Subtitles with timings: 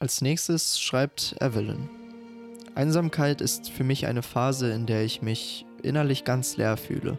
[0.00, 1.90] Als nächstes schreibt Evelyn.
[2.76, 7.18] Einsamkeit ist für mich eine Phase, in der ich mich innerlich ganz leer fühle.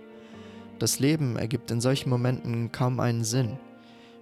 [0.80, 3.60] Das Leben ergibt in solchen Momenten kaum einen Sinn.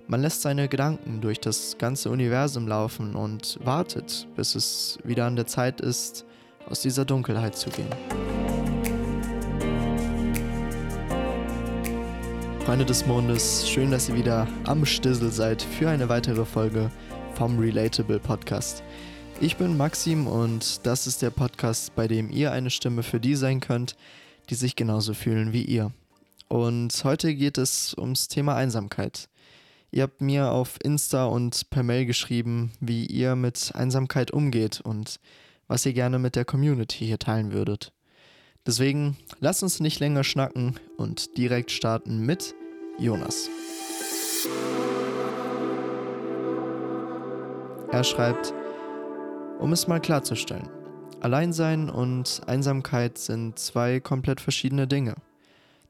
[0.07, 5.35] Man lässt seine Gedanken durch das ganze Universum laufen und wartet, bis es wieder an
[5.35, 6.26] der Zeit ist,
[6.67, 7.94] aus dieser Dunkelheit zu gehen.
[12.65, 16.89] Freunde des Mondes, schön, dass ihr wieder am Stissel seid für eine weitere Folge
[17.38, 18.81] vom Relatable Podcast.
[19.41, 23.35] Ich bin Maxim und das ist der Podcast, bei dem ihr eine Stimme für die
[23.35, 23.95] sein könnt,
[24.49, 25.91] die sich genauso fühlen wie ihr.
[26.47, 29.30] Und heute geht es ums Thema Einsamkeit.
[29.91, 35.19] Ihr habt mir auf Insta und per Mail geschrieben, wie ihr mit Einsamkeit umgeht und
[35.67, 37.91] was ihr gerne mit der Community hier teilen würdet.
[38.66, 42.55] Deswegen lasst uns nicht länger schnacken und direkt starten mit
[42.97, 43.47] Jonas.
[47.91, 48.53] Er schreibt,
[49.59, 50.69] um es mal klarzustellen,
[51.21, 55.16] Alleinsein und Einsamkeit sind zwei komplett verschiedene Dinge.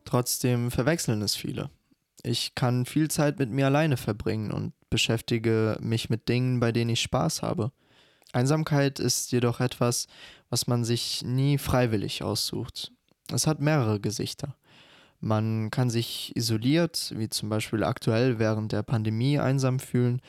[0.05, 1.69] Trotzdem verwechseln es viele.
[2.23, 6.91] Ich kann viel Zeit mit mir alleine verbringen und beschäftige mich mit Dingen, bei denen
[6.91, 7.71] ich Spaß habe.
[8.31, 10.07] Einsamkeit ist jedoch etwas,
[10.49, 12.91] was man sich nie freiwillig aussucht.
[13.33, 14.55] Es hat mehrere Gesichter.
[15.19, 20.21] Man kann sich isoliert, wie zum Beispiel aktuell während der Pandemie, einsam fühlen,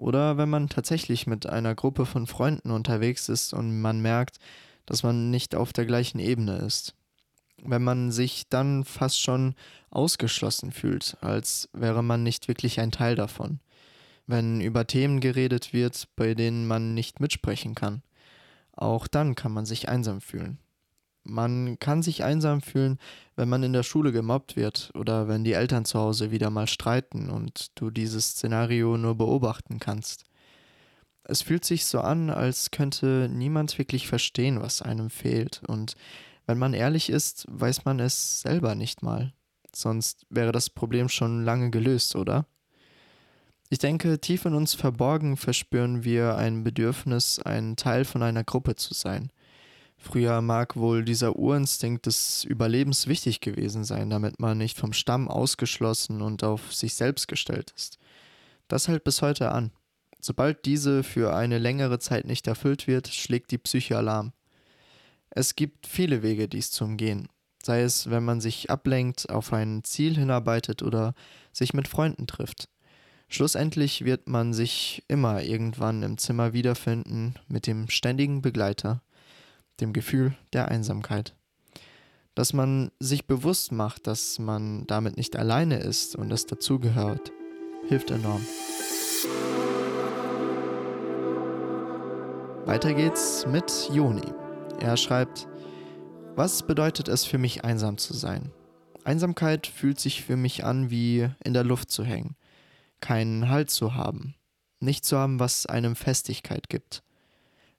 [0.00, 4.38] oder wenn man tatsächlich mit einer Gruppe von Freunden unterwegs ist und man merkt,
[4.86, 6.94] dass man nicht auf der gleichen Ebene ist.
[7.62, 9.54] Wenn man sich dann fast schon
[9.90, 13.60] ausgeschlossen fühlt, als wäre man nicht wirklich ein Teil davon.
[14.26, 18.02] Wenn über Themen geredet wird, bei denen man nicht mitsprechen kann.
[18.72, 20.58] Auch dann kann man sich einsam fühlen.
[21.22, 22.98] Man kann sich einsam fühlen,
[23.36, 26.66] wenn man in der Schule gemobbt wird oder wenn die Eltern zu Hause wieder mal
[26.66, 30.24] streiten und du dieses Szenario nur beobachten kannst.
[31.24, 35.94] Es fühlt sich so an, als könnte niemand wirklich verstehen, was einem fehlt, und
[36.46, 39.32] wenn man ehrlich ist, weiß man es selber nicht mal.
[39.72, 42.46] Sonst wäre das Problem schon lange gelöst, oder?
[43.68, 48.74] Ich denke, tief in uns verborgen verspüren wir ein Bedürfnis, ein Teil von einer Gruppe
[48.74, 49.30] zu sein.
[50.02, 55.28] Früher mag wohl dieser Urinstinkt des Überlebens wichtig gewesen sein, damit man nicht vom Stamm
[55.28, 57.98] ausgeschlossen und auf sich selbst gestellt ist.
[58.66, 59.72] Das hält bis heute an.
[60.18, 64.32] Sobald diese für eine längere Zeit nicht erfüllt wird, schlägt die Psyche Alarm.
[65.28, 67.28] Es gibt viele Wege, dies zu umgehen,
[67.62, 71.14] sei es, wenn man sich ablenkt, auf ein Ziel hinarbeitet oder
[71.52, 72.68] sich mit Freunden trifft.
[73.28, 79.02] Schlussendlich wird man sich immer irgendwann im Zimmer wiederfinden mit dem ständigen Begleiter,
[79.80, 81.34] dem Gefühl der Einsamkeit.
[82.34, 87.32] Dass man sich bewusst macht, dass man damit nicht alleine ist und es dazugehört,
[87.88, 88.44] hilft enorm.
[92.66, 94.32] Weiter geht's mit Joni.
[94.78, 95.48] Er schreibt,
[96.36, 98.52] was bedeutet es für mich einsam zu sein?
[99.04, 102.36] Einsamkeit fühlt sich für mich an wie in der Luft zu hängen,
[103.00, 104.34] keinen Halt zu haben,
[104.78, 107.02] nicht zu haben, was einem Festigkeit gibt.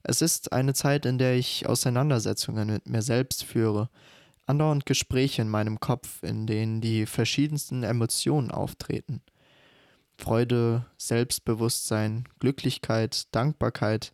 [0.04, 3.88] Es ist eine Zeit, in der ich Auseinandersetzungen mit mir selbst führe,
[4.46, 9.22] andauernd Gespräche in meinem Kopf, in denen die verschiedensten Emotionen auftreten.
[10.18, 14.12] Freude, Selbstbewusstsein, Glücklichkeit, Dankbarkeit,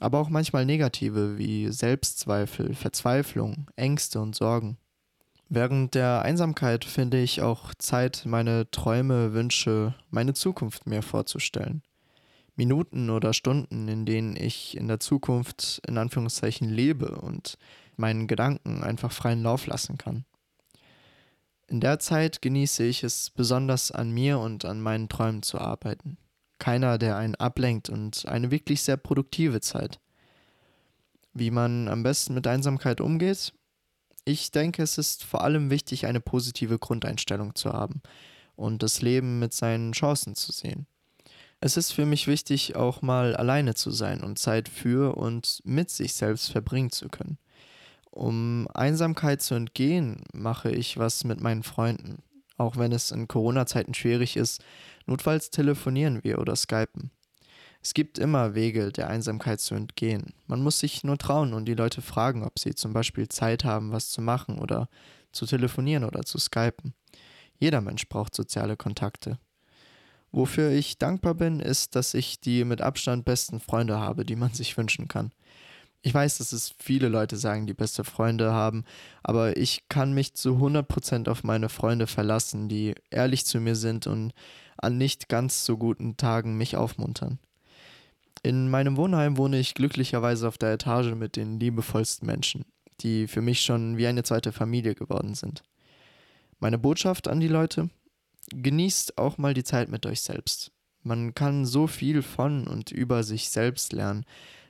[0.00, 4.78] aber auch manchmal negative wie Selbstzweifel, Verzweiflung, Ängste und Sorgen.
[5.48, 11.82] Während der Einsamkeit finde ich auch Zeit, meine Träume, Wünsche, meine Zukunft mir vorzustellen.
[12.54, 17.58] Minuten oder Stunden, in denen ich in der Zukunft in Anführungszeichen lebe und
[17.96, 20.24] meinen Gedanken einfach freien Lauf lassen kann.
[21.66, 26.18] In der Zeit genieße ich es besonders an mir und an meinen Träumen zu arbeiten.
[26.58, 29.98] Keiner, der einen ablenkt und eine wirklich sehr produktive Zeit.
[31.32, 33.54] Wie man am besten mit Einsamkeit umgeht?
[34.24, 38.02] Ich denke, es ist vor allem wichtig, eine positive Grundeinstellung zu haben
[38.54, 40.86] und das Leben mit seinen Chancen zu sehen.
[41.64, 45.90] Es ist für mich wichtig, auch mal alleine zu sein und Zeit für und mit
[45.90, 47.38] sich selbst verbringen zu können.
[48.10, 52.24] Um Einsamkeit zu entgehen, mache ich was mit meinen Freunden.
[52.56, 54.60] Auch wenn es in Corona-Zeiten schwierig ist,
[55.06, 57.12] notfalls telefonieren wir oder skypen.
[57.80, 60.34] Es gibt immer Wege, der Einsamkeit zu entgehen.
[60.48, 63.92] Man muss sich nur trauen und die Leute fragen, ob sie zum Beispiel Zeit haben,
[63.92, 64.88] was zu machen oder
[65.30, 66.92] zu telefonieren oder zu skypen.
[67.60, 69.38] Jeder Mensch braucht soziale Kontakte.
[70.32, 74.52] Wofür ich dankbar bin, ist, dass ich die mit Abstand besten Freunde habe, die man
[74.54, 75.30] sich wünschen kann.
[76.04, 78.84] Ich weiß, dass es viele Leute sagen, die beste Freunde haben,
[79.22, 84.08] aber ich kann mich zu 100% auf meine Freunde verlassen, die ehrlich zu mir sind
[84.08, 84.32] und
[84.76, 87.38] an nicht ganz so guten Tagen mich aufmuntern.
[88.42, 92.64] In meinem Wohnheim wohne ich glücklicherweise auf der Etage mit den liebevollsten Menschen,
[93.00, 95.62] die für mich schon wie eine zweite Familie geworden sind.
[96.58, 97.90] Meine Botschaft an die Leute?
[98.54, 100.72] Genießt auch mal die Zeit mit euch selbst.
[101.02, 104.24] Man kann so viel von und über sich selbst lernen,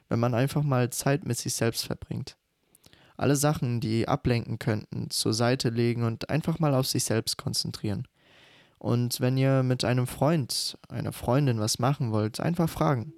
[0.09, 2.37] wenn man einfach mal Zeit mit sich selbst verbringt.
[3.17, 8.09] Alle Sachen, die ablenken könnten, zur Seite legen und einfach mal auf sich selbst konzentrieren.
[8.79, 13.13] Und wenn ihr mit einem Freund, einer Freundin was machen wollt, einfach fragen.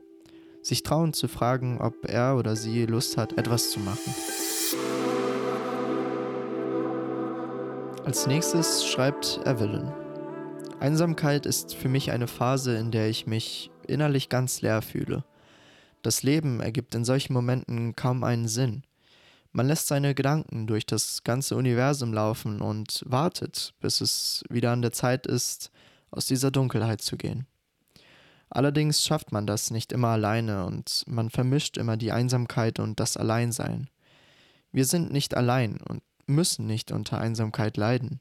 [0.62, 4.14] Sich trauen zu fragen, ob er oder sie Lust hat, etwas zu machen.
[8.04, 10.03] Als nächstes schreibt Evelyn.
[10.84, 15.24] Einsamkeit ist für mich eine Phase, in der ich mich innerlich ganz leer fühle.
[16.02, 18.82] Das Leben ergibt in solchen Momenten kaum einen Sinn.
[19.50, 24.82] Man lässt seine Gedanken durch das ganze Universum laufen und wartet, bis es wieder an
[24.82, 25.70] der Zeit ist,
[26.10, 27.46] aus dieser Dunkelheit zu gehen.
[28.50, 33.16] Allerdings schafft man das nicht immer alleine und man vermischt immer die Einsamkeit und das
[33.16, 33.88] Alleinsein.
[34.70, 38.20] Wir sind nicht allein und müssen nicht unter Einsamkeit leiden.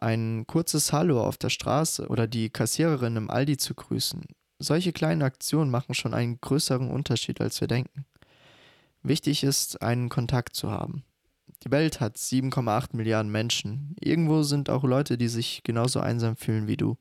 [0.00, 4.24] Ein kurzes Hallo auf der Straße oder die Kassiererin im Aldi zu grüßen,
[4.58, 8.06] solche kleinen Aktionen machen schon einen größeren Unterschied, als wir denken.
[9.02, 11.04] Wichtig ist, einen Kontakt zu haben.
[11.64, 13.94] Die Welt hat 7,8 Milliarden Menschen.
[14.00, 16.96] Irgendwo sind auch Leute, die sich genauso einsam fühlen wie du.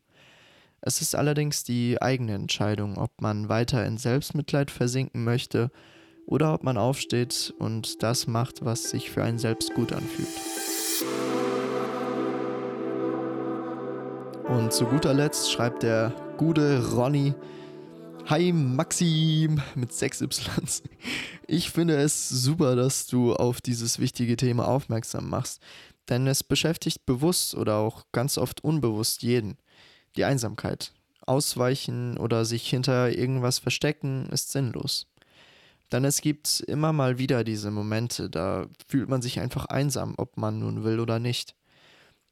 [0.82, 5.72] Es ist allerdings die eigene Entscheidung, ob man weiter in Selbstmitleid versinken möchte
[6.26, 10.28] oder ob man aufsteht und das macht, was sich für einen selbst gut anfühlt.
[14.50, 17.36] Und zu guter Letzt schreibt der gute Ronny,
[18.26, 20.82] Hi Maxim mit 6 Y.
[21.46, 25.62] Ich finde es super, dass du auf dieses wichtige Thema aufmerksam machst,
[26.10, 29.58] denn es beschäftigt bewusst oder auch ganz oft unbewusst jeden.
[30.16, 30.94] Die Einsamkeit.
[31.28, 35.06] Ausweichen oder sich hinter irgendwas verstecken ist sinnlos.
[35.92, 40.38] Denn es gibt immer mal wieder diese Momente, da fühlt man sich einfach einsam, ob
[40.38, 41.56] man nun will oder nicht.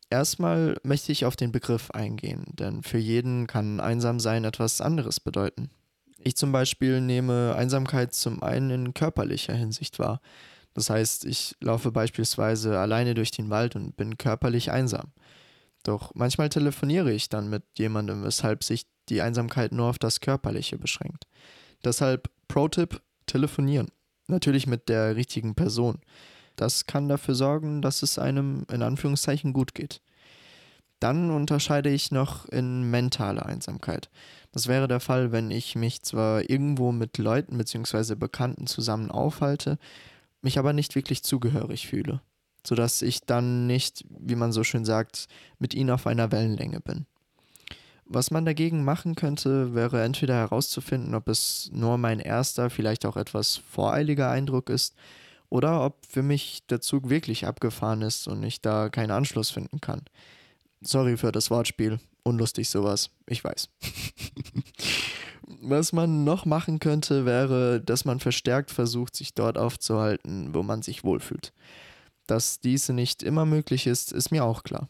[0.09, 5.69] Erstmal möchte ich auf den Begriff eingehen, denn für jeden kann Einsamsein etwas anderes bedeuten.
[6.19, 10.21] Ich zum Beispiel nehme Einsamkeit zum einen in körperlicher Hinsicht wahr.
[10.73, 15.11] Das heißt, ich laufe beispielsweise alleine durch den Wald und bin körperlich einsam.
[15.83, 20.77] Doch manchmal telefoniere ich dann mit jemandem, weshalb sich die Einsamkeit nur auf das Körperliche
[20.77, 21.25] beschränkt.
[21.83, 23.89] Deshalb Pro-Tipp, telefonieren.
[24.27, 25.99] Natürlich mit der richtigen Person.
[26.57, 30.01] Das kann dafür sorgen, dass es einem in Anführungszeichen gut geht.
[30.99, 34.09] Dann unterscheide ich noch in mentale Einsamkeit.
[34.51, 38.15] Das wäre der Fall, wenn ich mich zwar irgendwo mit Leuten bzw.
[38.15, 39.77] Bekannten zusammen aufhalte,
[40.41, 42.21] mich aber nicht wirklich zugehörig fühle,
[42.65, 45.27] sodass ich dann nicht, wie man so schön sagt,
[45.59, 47.05] mit ihnen auf einer Wellenlänge bin.
[48.05, 53.17] Was man dagegen machen könnte, wäre entweder herauszufinden, ob es nur mein erster, vielleicht auch
[53.17, 54.95] etwas voreiliger Eindruck ist,
[55.49, 59.81] oder ob für mich der Zug wirklich abgefahren ist und ich da keinen Anschluss finden
[59.81, 60.01] kann.
[60.81, 63.69] Sorry für das Wortspiel, unlustig sowas, ich weiß.
[65.61, 70.81] Was man noch machen könnte, wäre, dass man verstärkt versucht, sich dort aufzuhalten, wo man
[70.81, 71.53] sich wohlfühlt.
[72.27, 74.89] Dass dies nicht immer möglich ist, ist mir auch klar.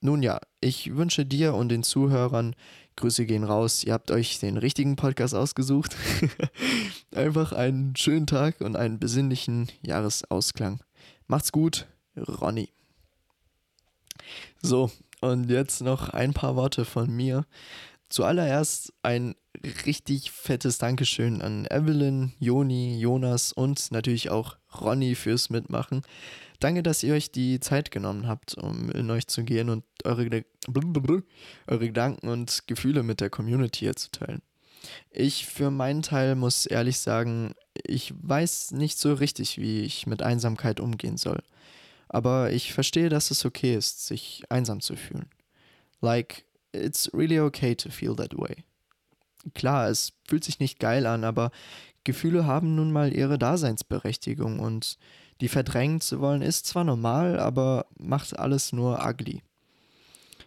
[0.00, 2.56] Nun ja, ich wünsche dir und den Zuhörern,
[2.96, 5.96] Grüße gehen raus, ihr habt euch den richtigen Podcast ausgesucht.
[7.16, 10.80] Einfach einen schönen Tag und einen besinnlichen Jahresausklang.
[11.26, 12.68] Macht's gut, Ronny.
[14.60, 14.90] So,
[15.22, 17.46] und jetzt noch ein paar Worte von mir.
[18.10, 19.34] Zuallererst ein
[19.86, 26.02] richtig fettes Dankeschön an Evelyn, Joni, Jonas und natürlich auch Ronny fürs Mitmachen.
[26.60, 30.44] Danke, dass ihr euch die Zeit genommen habt, um in euch zu gehen und eure,
[31.66, 34.42] eure Gedanken und Gefühle mit der Community hier zu teilen.
[35.10, 37.54] Ich für meinen Teil muss ehrlich sagen,
[37.84, 41.42] ich weiß nicht so richtig, wie ich mit Einsamkeit umgehen soll.
[42.08, 45.28] Aber ich verstehe, dass es okay ist, sich einsam zu fühlen.
[46.00, 48.64] Like, it's really okay to feel that way.
[49.54, 51.50] Klar, es fühlt sich nicht geil an, aber
[52.04, 54.98] Gefühle haben nun mal ihre Daseinsberechtigung und
[55.40, 59.42] die verdrängen zu wollen ist zwar normal, aber macht alles nur ugly.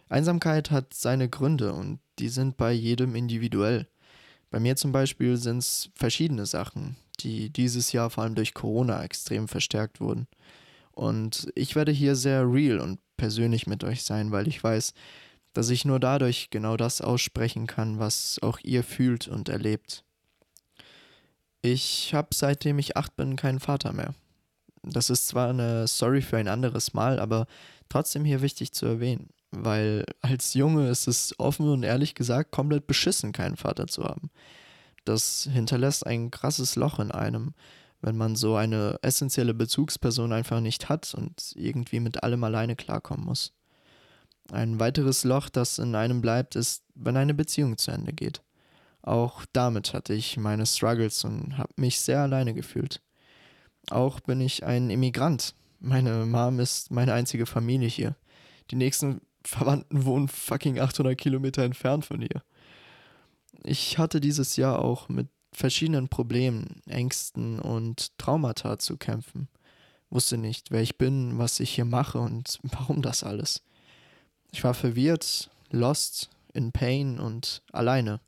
[0.08, 3.86] Einsamkeit hat seine Gründe und die sind bei jedem individuell.
[4.50, 9.02] Bei mir zum Beispiel sind es verschiedene Sachen, die dieses Jahr vor allem durch Corona
[9.02, 10.26] extrem verstärkt wurden.
[10.92, 14.92] Und ich werde hier sehr real und persönlich mit euch sein, weil ich weiß,
[15.52, 20.04] dass ich nur dadurch genau das aussprechen kann, was auch ihr fühlt und erlebt.
[21.62, 24.14] Ich habe seitdem ich acht bin keinen Vater mehr.
[24.82, 27.46] Das ist zwar eine Story für ein anderes Mal, aber
[27.88, 32.86] trotzdem hier wichtig zu erwähnen, weil als Junge ist es offen und ehrlich gesagt komplett
[32.86, 34.30] beschissen, keinen Vater zu haben.
[35.04, 37.54] das hinterlässt ein krasses Loch in einem,
[38.02, 43.24] wenn man so eine essentielle Bezugsperson einfach nicht hat und irgendwie mit allem alleine klarkommen
[43.24, 43.52] muss.
[44.52, 48.42] Ein weiteres Loch, das in einem bleibt, ist, wenn eine Beziehung zu Ende geht.
[49.02, 53.00] Auch damit hatte ich meine Struggles und habe mich sehr alleine gefühlt.
[53.88, 55.54] Auch bin ich ein Immigrant.
[55.78, 58.16] Meine Mom ist meine einzige Familie hier.
[58.70, 62.42] Die nächsten Verwandten wohnen fucking 800 Kilometer entfernt von hier.
[63.64, 69.48] Ich hatte dieses Jahr auch mit verschiedenen Problemen, Ängsten und Traumata zu kämpfen.
[70.10, 73.62] Wusste nicht, wer ich bin, was ich hier mache und warum das alles.
[74.52, 78.20] Ich war verwirrt, lost, in Pain und alleine.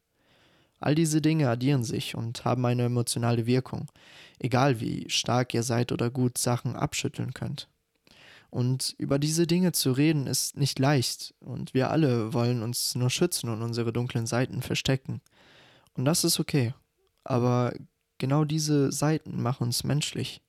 [0.79, 3.89] All diese Dinge addieren sich und haben eine emotionale Wirkung,
[4.39, 7.69] egal wie stark ihr seid oder gut Sachen abschütteln könnt.
[8.53, 13.09] Und über diese Dinge zu reden ist nicht leicht, und wir alle wollen uns nur
[13.09, 15.23] schützen und unsere dunklen Seiten verstecken.
[15.95, 16.75] Und das ist okay.
[17.25, 17.73] Aber
[18.19, 20.43] genau diese Seiten machen uns menschlich.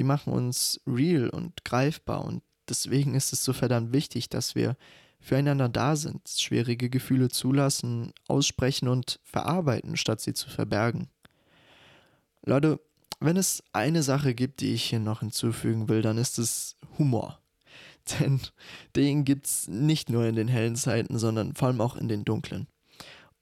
[0.00, 4.76] Die machen uns real und greifbar und deswegen ist es so verdammt wichtig, dass wir
[5.20, 11.08] füreinander da sind, schwierige Gefühle zulassen, aussprechen und verarbeiten, statt sie zu verbergen.
[12.44, 12.80] Leute,
[13.20, 17.40] wenn es eine Sache gibt, die ich hier noch hinzufügen will, dann ist es Humor.
[18.20, 18.40] Denn
[18.96, 22.24] den gibt es nicht nur in den hellen Zeiten, sondern vor allem auch in den
[22.24, 22.66] dunklen.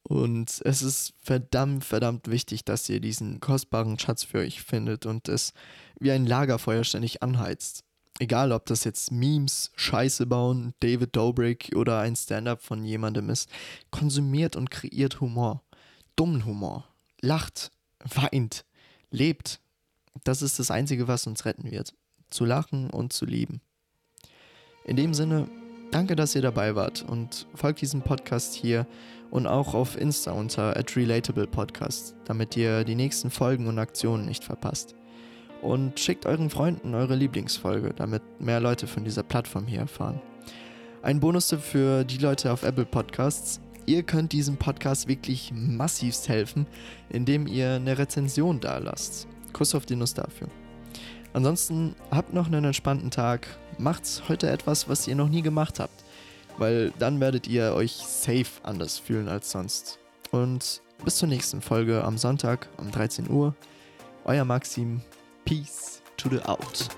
[0.03, 5.29] Und es ist verdammt, verdammt wichtig, dass ihr diesen kostbaren Schatz für euch findet und
[5.29, 5.53] es
[6.01, 7.85] wie ein Lagerfeuer ständig anheizt.
[8.19, 13.49] Egal, ob das jetzt Memes, Scheiße bauen, David Dobrik oder ein Stand-up von jemandem ist,
[13.91, 15.63] konsumiert und kreiert Humor.
[16.17, 16.89] Dummen Humor.
[17.21, 17.71] Lacht,
[18.01, 18.65] weint,
[19.11, 19.61] lebt.
[20.25, 21.95] Das ist das Einzige, was uns retten wird.
[22.31, 23.61] Zu lachen und zu lieben.
[24.85, 25.49] In dem Sinne,
[25.91, 28.87] danke, dass ihr dabei wart und folgt diesem Podcast hier
[29.31, 34.95] und auch auf Insta unter @relatablepodcast, damit ihr die nächsten Folgen und Aktionen nicht verpasst
[35.63, 40.21] und schickt euren Freunden eure Lieblingsfolge, damit mehr Leute von dieser Plattform hier erfahren.
[41.03, 43.61] Ein Bonus für die Leute auf Apple Podcasts.
[43.87, 46.67] Ihr könnt diesem Podcast wirklich massivst helfen,
[47.09, 49.27] indem ihr eine Rezension da lasst.
[49.59, 50.47] Kuss auf die Nuss dafür.
[51.33, 53.47] Ansonsten habt noch einen entspannten Tag.
[53.77, 56.05] Macht's heute etwas, was ihr noch nie gemacht habt,
[56.59, 59.99] weil dann werdet ihr euch safe anders fühlen als sonst.
[60.31, 63.55] Und bis zur nächsten Folge am Sonntag um 13 Uhr.
[64.25, 65.01] Euer Maxim.
[65.45, 66.89] Peace to the out.